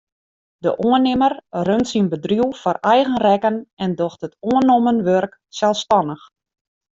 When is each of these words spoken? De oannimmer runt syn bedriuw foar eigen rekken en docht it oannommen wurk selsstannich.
De 0.65 0.71
oannimmer 0.85 1.35
runt 1.67 1.89
syn 1.91 2.07
bedriuw 2.13 2.49
foar 2.61 2.79
eigen 2.93 3.17
rekken 3.25 3.55
en 3.83 3.91
docht 3.99 4.25
it 4.27 4.33
oannommen 4.51 4.99
wurk 5.07 5.33
selsstannich. 5.59 6.23